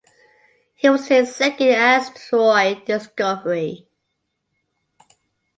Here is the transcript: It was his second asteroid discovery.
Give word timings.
It 0.81 0.89
was 0.89 1.09
his 1.09 1.35
second 1.35 1.67
asteroid 1.75 2.85
discovery. 2.85 3.87